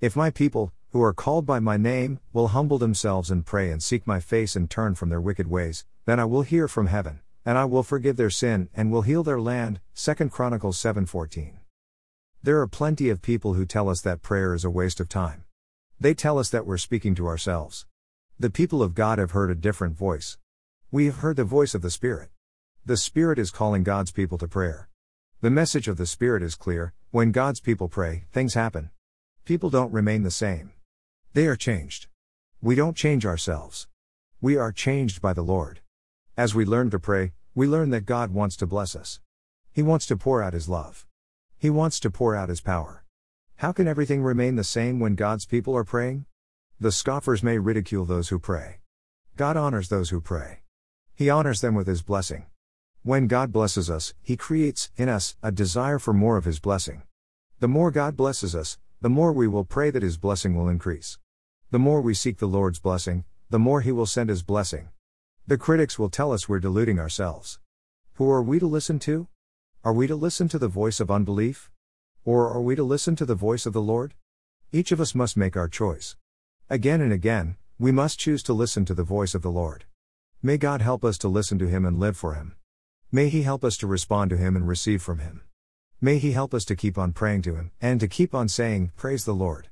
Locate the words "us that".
13.88-14.22, 16.38-16.64